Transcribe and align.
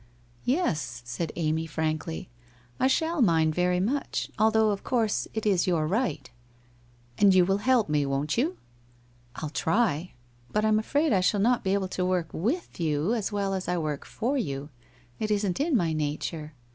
'Yes/ 0.55 1.03
said 1.05 1.31
Amy, 1.35 1.67
frankly,' 1.67 2.27
I 2.79 2.87
shall 2.87 3.21
mind 3.21 3.53
very 3.53 3.79
much, 3.79 4.31
al 4.39 4.49
though 4.49 4.71
of 4.71 4.83
course 4.83 5.27
it 5.35 5.45
is 5.45 5.67
your 5.67 5.85
right.' 5.85 6.27
'And 7.19 7.35
you 7.35 7.45
will 7.45 7.59
help 7.59 7.87
me, 7.87 8.07
won't 8.07 8.35
you?'' 8.35 8.57
I'll 9.35 9.51
try. 9.51 10.13
But 10.51 10.65
I 10.65 10.69
am 10.69 10.79
afraid 10.79 11.13
I 11.13 11.21
shall 11.21 11.39
not 11.39 11.63
be 11.63 11.73
able 11.73 11.87
to 11.89 12.03
work 12.03 12.29
with 12.33 12.79
you 12.79 13.13
as 13.13 13.31
well 13.31 13.53
as 13.53 13.67
I 13.67 13.77
work 13.77 14.03
for 14.03 14.39
you. 14.39 14.69
It 15.19 15.29
isn't 15.29 15.59
in 15.59 15.77
my 15.77 15.93
nature. 15.93 16.55